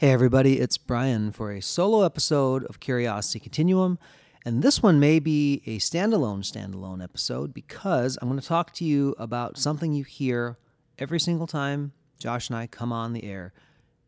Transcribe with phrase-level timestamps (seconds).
[0.00, 3.98] Hey, everybody, it's Brian for a solo episode of Curiosity Continuum.
[4.44, 8.84] And this one may be a standalone, standalone episode because I'm going to talk to
[8.84, 10.56] you about something you hear
[11.00, 13.52] every single time Josh and I come on the air.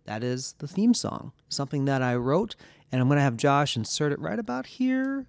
[0.04, 2.54] That is the theme song, something that I wrote,
[2.92, 5.26] and I'm going to have Josh insert it right about here.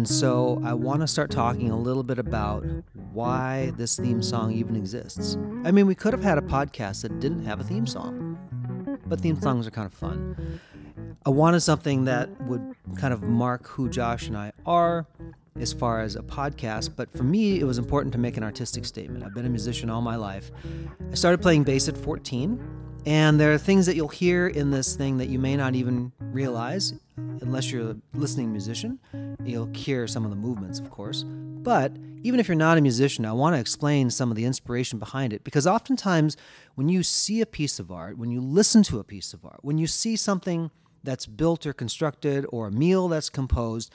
[0.00, 2.64] And so I want to start talking a little bit about
[3.12, 5.36] why this theme song even exists.
[5.62, 8.38] I mean, we could have had a podcast that didn't have a theme song,
[9.04, 10.58] but theme songs are kind of fun.
[11.26, 12.62] I wanted something that would
[12.96, 15.04] kind of mark who Josh and I are
[15.60, 18.86] as far as a podcast, but for me, it was important to make an artistic
[18.86, 19.22] statement.
[19.22, 20.50] I've been a musician all my life.
[21.12, 22.58] I started playing bass at 14,
[23.04, 26.10] and there are things that you'll hear in this thing that you may not even
[26.18, 26.94] realize
[27.42, 28.98] unless you're a listening musician.
[29.44, 31.24] You'll hear some of the movements, of course.
[31.24, 34.98] But even if you're not a musician, I want to explain some of the inspiration
[34.98, 36.36] behind it because oftentimes
[36.74, 39.60] when you see a piece of art, when you listen to a piece of art,
[39.62, 40.70] when you see something
[41.02, 43.90] that's built or constructed or a meal that's composed,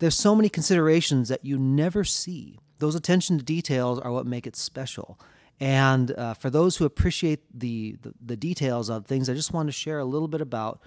[0.00, 2.58] there's so many considerations that you never see.
[2.78, 5.20] Those attention to details are what make it special.
[5.60, 9.68] And uh, for those who appreciate the, the, the details of things, I just want
[9.68, 10.80] to share a little bit about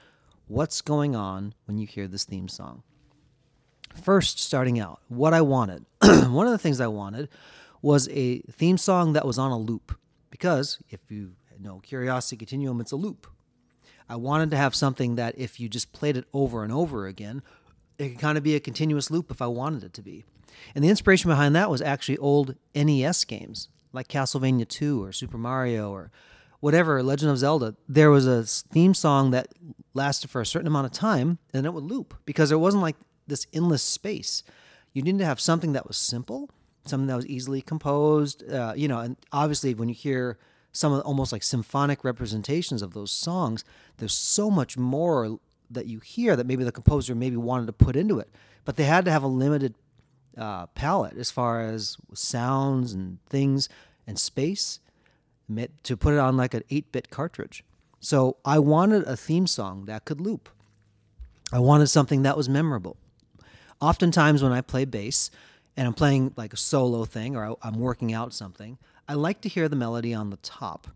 [0.48, 2.84] what's going on when you hear this theme song.
[4.02, 5.86] First, starting out, what I wanted.
[6.02, 7.30] One of the things I wanted
[7.82, 9.98] was a theme song that was on a loop.
[10.30, 13.28] Because if you know Curiosity Continuum, it's a loop.
[14.08, 17.42] I wanted to have something that if you just played it over and over again,
[17.98, 20.26] it could kind of be a continuous loop if I wanted it to be.
[20.76, 25.38] And the inspiration behind that was actually old NES games like Castlevania 2 or Super
[25.38, 26.12] Mario or
[26.60, 27.76] whatever, Legend of Zelda.
[27.88, 29.48] There was a theme song that
[29.94, 32.98] lasted for a certain amount of time and it would loop because it wasn't like
[33.28, 34.44] this endless space.
[34.94, 36.50] You needed to have something that was simple,
[36.86, 40.38] something that was easily composed, uh, you know, and obviously when you hear
[40.72, 43.64] some of almost like symphonic representations of those songs,
[43.98, 47.96] there's so much more that you hear that maybe the composer maybe wanted to put
[47.96, 48.30] into it,
[48.66, 49.76] but they had to have a limited
[50.38, 53.70] uh, palette as far as sounds and things
[54.06, 54.80] and space
[55.84, 57.64] to put it on like an 8-bit cartridge.
[58.00, 60.50] So I wanted a theme song that could loop.
[61.52, 62.98] I wanted something that was memorable.
[63.82, 65.30] Oftentimes when I play bass
[65.78, 68.78] and I'm playing like a solo thing or I'm working out something,
[69.08, 70.88] I like to hear the melody on the top.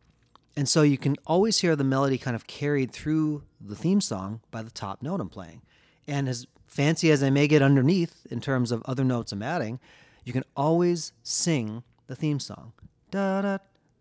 [0.56, 4.42] And so you can always hear the melody kind of carried through the theme song
[4.52, 5.62] by the top note I'm playing.
[6.08, 9.80] And as fancy as I may get underneath in terms of other notes I'm adding,
[10.24, 12.74] you can always sing the theme song.
[13.12, 13.58] Da da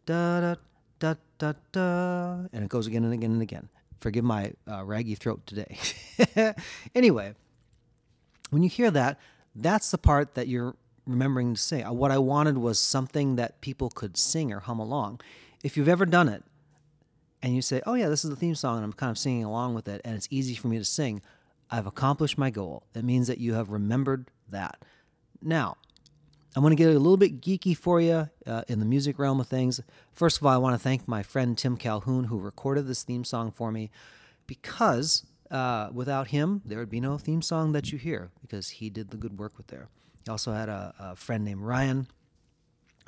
[0.06, 0.54] da da
[0.98, 2.32] da da da.
[2.52, 3.68] And it goes again and again and again.
[4.00, 5.78] Forgive my uh, raggy throat today.
[6.94, 7.34] anyway,
[8.50, 9.18] when you hear that,
[9.54, 10.76] that's the part that you're
[11.06, 11.82] remembering to say.
[11.82, 15.20] Uh, what I wanted was something that people could sing or hum along.
[15.62, 16.44] If you've ever done it
[17.42, 19.44] and you say, oh, yeah, this is the theme song, and I'm kind of singing
[19.44, 21.22] along with it, and it's easy for me to sing,
[21.70, 22.84] I've accomplished my goal.
[22.94, 24.78] It means that you have remembered that.
[25.42, 25.76] Now,
[26.56, 29.38] I'm going to get a little bit geeky for you uh, in the music realm
[29.38, 29.80] of things.
[30.12, 33.22] First of all, I want to thank my friend Tim Calhoun who recorded this theme
[33.22, 33.90] song for me
[34.46, 38.90] because uh, without him, there would be no theme song that you hear because he
[38.90, 39.88] did the good work with there.
[40.24, 42.08] He also had a, a friend named Ryan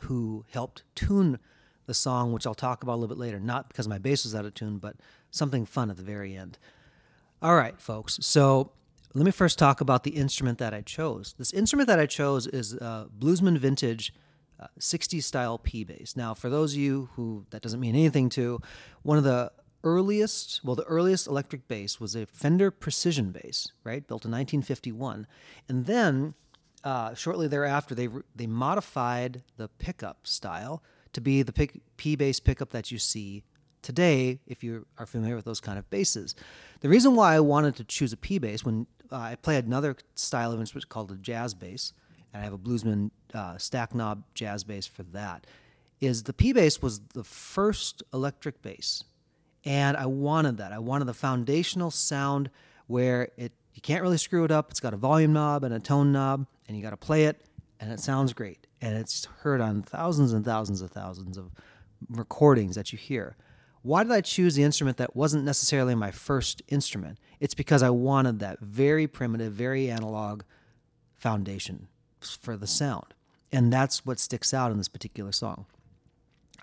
[0.02, 1.38] who helped tune
[1.86, 3.40] the song, which I'll talk about a little bit later.
[3.40, 4.96] Not because my bass was out of tune, but
[5.30, 6.58] something fun at the very end.
[7.42, 8.18] All right, folks.
[8.22, 8.72] So
[9.12, 11.34] let me first talk about the instrument that I chose.
[11.36, 14.14] This instrument that I chose is a Bluesman Vintage
[14.60, 16.16] uh, 60s style P bass.
[16.16, 18.60] Now, for those of you who that doesn't mean anything to,
[19.02, 19.50] one of the
[19.84, 25.26] earliest, well, the earliest electric bass was a Fender Precision bass, right, built in 1951,
[25.68, 26.34] and then
[26.84, 30.82] uh, shortly thereafter they they modified the pickup style
[31.12, 33.42] to be the pick, P bass pickup that you see
[33.82, 36.34] today if you are familiar with those kind of basses.
[36.80, 39.96] The reason why I wanted to choose a P bass when uh, I play another
[40.14, 41.92] style of instrument called a jazz bass,
[42.32, 45.46] and I have a Bluesman uh, stack knob jazz bass for that,
[46.00, 49.04] is the P bass was the first electric bass,
[49.64, 50.72] and I wanted that.
[50.72, 52.50] I wanted the foundational sound
[52.86, 54.70] where it you can't really screw it up.
[54.70, 57.40] It's got a volume knob and a tone knob, and you got to play it,
[57.78, 61.52] and it sounds great, and it's heard on thousands and thousands of thousands of
[62.08, 63.36] recordings that you hear.
[63.82, 67.18] Why did I choose the instrument that wasn't necessarily my first instrument?
[67.38, 70.42] It's because I wanted that very primitive, very analog
[71.16, 71.88] foundation
[72.20, 73.14] for the sound.
[73.52, 75.64] And that's what sticks out in this particular song.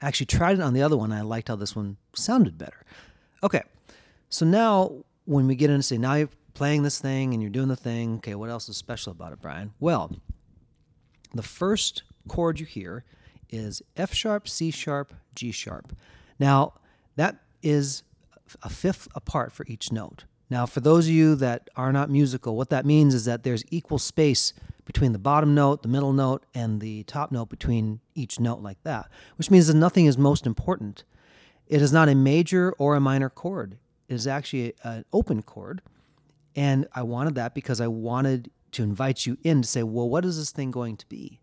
[0.01, 1.11] I actually tried it on the other one.
[1.11, 2.85] And I liked how this one sounded better.
[3.43, 3.63] Okay,
[4.29, 7.51] so now when we get in into say, now you're playing this thing and you're
[7.51, 8.15] doing the thing.
[8.17, 9.73] Okay, what else is special about it, Brian?
[9.79, 10.19] Well,
[11.33, 13.03] the first chord you hear
[13.49, 15.95] is F sharp, C sharp, G sharp.
[16.39, 16.73] Now,
[17.15, 18.03] that is
[18.63, 20.25] a fifth apart for each note.
[20.49, 23.63] Now, for those of you that are not musical, what that means is that there's
[23.69, 24.53] equal space
[24.85, 28.81] between the bottom note, the middle note, and the top note between each note, like
[28.83, 31.03] that, which means that nothing is most important.
[31.67, 33.77] It is not a major or a minor chord,
[34.07, 35.81] it is actually an open chord.
[36.55, 40.25] And I wanted that because I wanted to invite you in to say, well, what
[40.25, 41.39] is this thing going to be?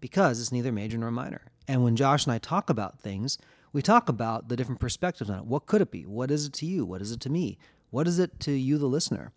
[0.00, 1.42] Because it's neither major nor minor.
[1.66, 3.38] And when Josh and I talk about things,
[3.72, 5.46] we talk about the different perspectives on it.
[5.46, 6.04] What could it be?
[6.06, 6.84] What is it to you?
[6.84, 7.58] What is it to me?
[7.94, 9.30] What is it to you, the listener?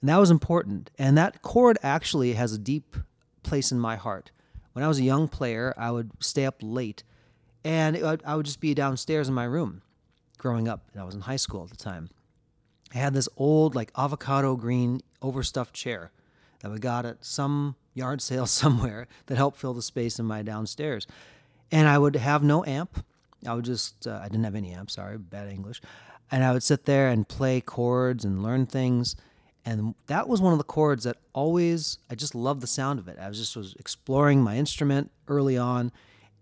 [0.00, 0.90] And that was important.
[0.98, 2.96] And that chord actually has a deep
[3.42, 4.30] place in my heart.
[4.72, 7.02] When I was a young player, I would stay up late
[7.62, 9.82] and I would just be downstairs in my room
[10.38, 10.88] growing up.
[10.94, 12.08] And I was in high school at the time.
[12.94, 16.10] I had this old, like avocado green, overstuffed chair
[16.60, 20.40] that we got at some yard sale somewhere that helped fill the space in my
[20.40, 21.06] downstairs.
[21.70, 23.04] And I would have no amp.
[23.46, 25.82] I would just, uh, I didn't have any amp, sorry, bad English.
[26.30, 29.16] And I would sit there and play chords and learn things.
[29.64, 33.08] And that was one of the chords that always, I just loved the sound of
[33.08, 33.18] it.
[33.20, 35.92] I was just was exploring my instrument early on.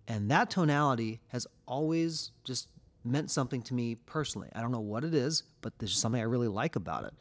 [0.07, 2.69] And that tonality has always just
[3.05, 4.49] meant something to me personally.
[4.55, 7.15] I don't know what it is, but there's something I really like about it.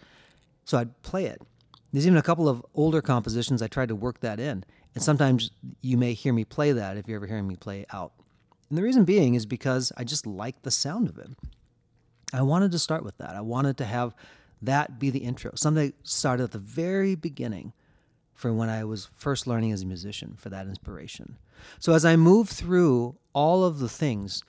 [0.66, 1.42] So I'd play it.
[1.94, 4.66] There's even a couple of older compositions I tried to work that in.
[4.94, 8.14] And sometimes you may hear me play that if you're ever hearing me play out.
[8.70, 11.30] And the reason being is because I just like the sound of it.
[12.34, 13.36] I wanted to start with that.
[13.36, 14.16] I wanted to have
[14.62, 17.74] that be the intro, something started at the very beginning
[18.34, 21.38] for when I was first learning as a musician for that inspiration.
[21.80, 24.44] So as I move through all of the things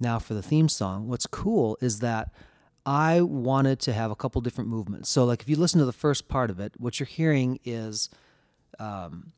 [0.00, 2.32] now for the theme song, what's cool is that
[2.86, 5.10] I wanted to have a couple different movements.
[5.10, 8.08] So, like if you listen to the first part of it, what you're hearing is
[8.78, 9.32] um,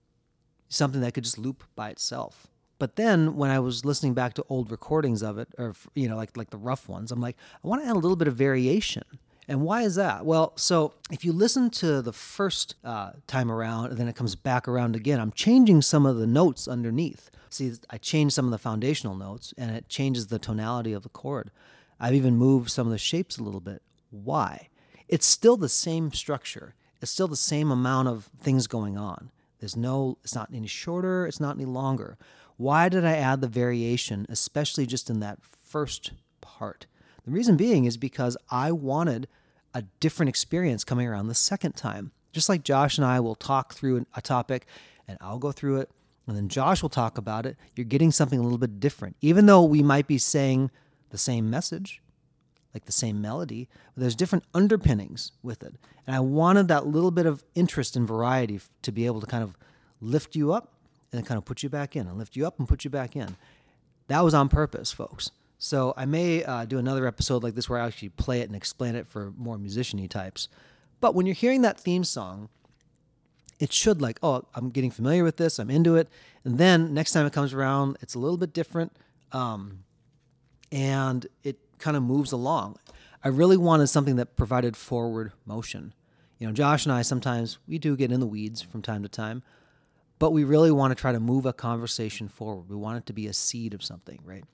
[0.69, 2.47] something that could just loop by itself.
[2.81, 6.17] But then when I was listening back to old recordings of it, or you know,
[6.17, 8.35] like like the rough ones, I'm like, I want to add a little bit of
[8.35, 9.05] variation.
[9.47, 10.25] And why is that?
[10.25, 14.35] Well, so if you listen to the first uh, time around and then it comes
[14.35, 17.31] back around again, I'm changing some of the notes underneath.
[17.50, 21.09] See, I changed some of the foundational notes and it changes the tonality of the
[21.09, 21.50] chord.
[21.99, 23.83] I've even moved some of the shapes a little bit.
[24.11, 24.69] Why?
[25.09, 26.75] It's still the same structure.
[27.03, 29.33] It's still the same amount of things going on.
[29.59, 32.17] There's no, it's not any shorter, it's not any longer.
[32.61, 36.12] Why did I add the variation, especially just in that first
[36.43, 36.85] part?
[37.25, 39.29] The reason being is because I wanted
[39.73, 42.12] a different experience coming around the second time.
[42.33, 44.67] Just like Josh and I will talk through a topic
[45.09, 45.91] and I'll go through it
[46.27, 49.17] and then Josh will talk about it, you're getting something a little bit different.
[49.23, 50.71] Even though we might be saying
[51.09, 52.03] the same message,
[52.75, 55.77] like the same melody, there's different underpinnings with it.
[56.07, 59.43] And I wanted that little bit of interest and variety to be able to kind
[59.43, 59.57] of
[60.03, 60.75] lift you up
[61.12, 63.17] and kind of put you back in and lift you up and put you back
[63.17, 63.37] in.
[64.09, 65.31] That was on purpose, folks.
[65.59, 68.57] So I may uh, do another episode like this where I actually play it and
[68.57, 70.49] explain it for more musiciany types.
[71.01, 72.49] But when you're hearing that theme song,
[73.59, 76.09] it should like, oh, I'm getting familiar with this, I'm into it,
[76.45, 78.97] and then next time it comes around, it's a little bit different,
[79.33, 79.85] um,
[80.73, 82.79] and it kind of moves along.
[83.23, 85.93] I really wanted something that provided forward motion.
[86.38, 89.11] You know, Josh and I sometimes we do get in the weeds from time to
[89.11, 89.43] time,
[90.21, 92.69] but we really want to try to move a conversation forward.
[92.69, 94.45] We want it to be a seed of something, right?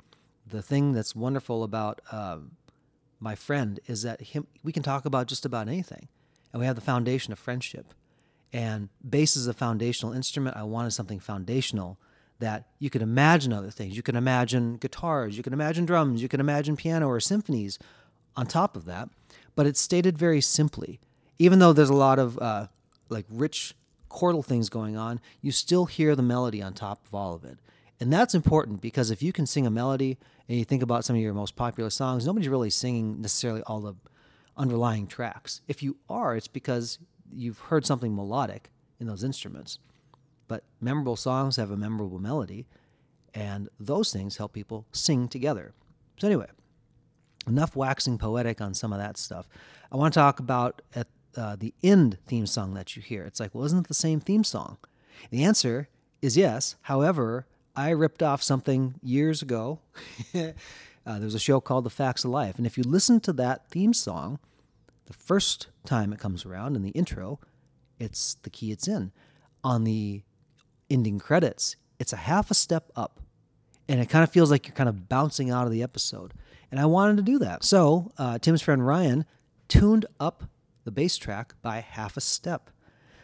[0.48, 2.52] the thing that's wonderful about um,
[3.18, 6.08] my friend is that him we can talk about just about anything,
[6.52, 7.92] and we have the foundation of friendship.
[8.52, 10.56] And bass is a foundational instrument.
[10.56, 11.98] I wanted something foundational
[12.38, 13.96] that you could imagine other things.
[13.96, 17.78] You can imagine guitars, you can imagine drums, you can imagine piano or symphonies
[18.36, 19.08] on top of that.
[19.56, 21.00] But it's stated very simply.
[21.38, 22.68] Even though there's a lot of uh,
[23.08, 23.74] like rich
[24.10, 27.58] chordal things going on, you still hear the melody on top of all of it.
[27.98, 31.16] And that's important because if you can sing a melody and you think about some
[31.16, 33.94] of your most popular songs, nobody's really singing necessarily all the
[34.56, 35.60] underlying tracks.
[35.66, 36.98] If you are, it's because
[37.32, 38.70] you've heard something melodic
[39.00, 39.78] in those instruments.
[40.48, 42.66] But memorable songs have a memorable melody,
[43.34, 45.72] and those things help people sing together.
[46.18, 46.46] So, anyway,
[47.46, 49.48] enough waxing poetic on some of that stuff.
[49.90, 53.24] I want to talk about at uh, the end theme song that you hear.
[53.24, 54.78] It's like, well, isn't it the same theme song?
[55.30, 55.88] The answer
[56.22, 56.76] is yes.
[56.82, 59.80] However, I ripped off something years ago
[61.06, 62.56] Uh, was a show called The Facts of Life.
[62.58, 64.40] And if you listen to that theme song,
[65.06, 67.38] the first time it comes around in the intro,
[68.00, 69.12] it's the key it's in.
[69.62, 70.22] On the
[70.90, 73.20] ending credits, it's a half a step up.
[73.88, 76.34] And it kind of feels like you're kind of bouncing out of the episode.
[76.72, 77.62] And I wanted to do that.
[77.62, 79.26] So uh, Tim's friend Ryan
[79.68, 80.42] tuned up
[80.86, 82.70] the bass track by half a step.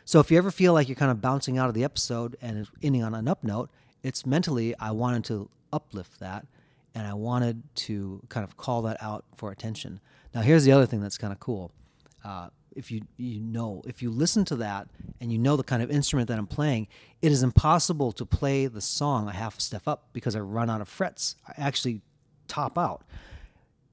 [0.05, 2.69] So if you ever feel like you're kind of bouncing out of the episode and
[2.83, 3.71] ending on an up note,
[4.03, 6.45] it's mentally I wanted to uplift that
[6.95, 10.01] and I wanted to kind of call that out for attention.
[10.35, 11.71] Now here's the other thing that's kind of cool.
[12.25, 14.89] Uh, if you you know if you listen to that
[15.21, 16.89] and you know the kind of instrument that I'm playing,
[17.21, 20.69] it is impossible to play the song a half a step up because I run
[20.69, 21.37] out of frets.
[21.47, 22.01] I actually
[22.49, 23.05] top out.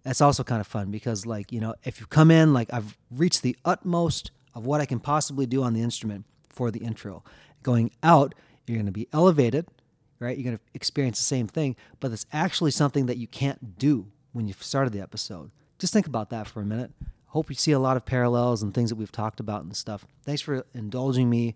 [0.10, 2.98] That's also kind of fun because like you know if you come in like I've
[3.12, 7.24] reached the utmost of what I can possibly do on the instrument for the intro.
[7.62, 8.34] Going out,
[8.66, 9.68] you're going to be elevated,
[10.18, 10.36] right?
[10.36, 14.08] You're going to experience the same thing, but it's actually something that you can't do
[14.34, 15.51] when you started the episode.
[15.78, 16.89] Just think about that for a minute.
[17.28, 20.08] Hope you see a lot of parallels and things that we've talked about and stuff.
[20.24, 21.54] Thanks for indulging me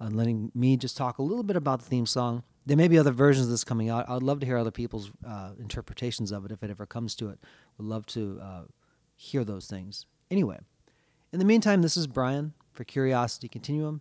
[0.00, 2.42] and letting me just talk a little bit about the theme song.
[2.64, 4.08] There may be other versions of this coming out.
[4.08, 7.28] I'd love to hear other people's uh, interpretations of it if it ever comes to
[7.28, 7.38] it.
[7.78, 8.62] Would love to uh,
[9.16, 10.06] hear those things.
[10.30, 10.58] Anyway,
[11.32, 14.00] in the meantime, this is Brian for Curiosity Continuum.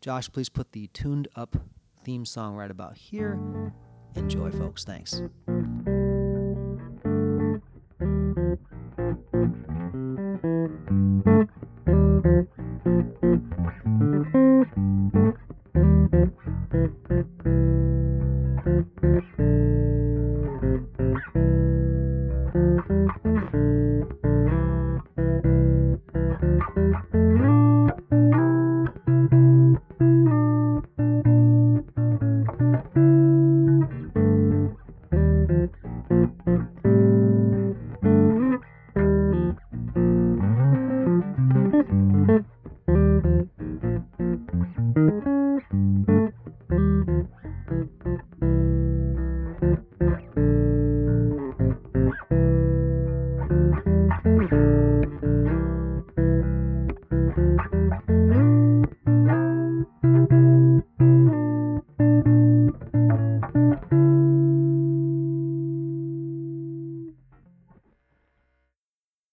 [0.00, 1.56] Josh, please put the tuned up
[2.04, 3.38] theme song right about here.
[4.16, 4.84] Enjoy, folks.
[4.84, 5.22] Thanks.